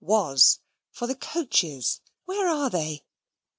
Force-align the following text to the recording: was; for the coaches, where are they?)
was; 0.03 0.57
for 0.89 1.05
the 1.05 1.13
coaches, 1.15 2.01
where 2.25 2.47
are 2.47 2.71
they?) 2.71 3.05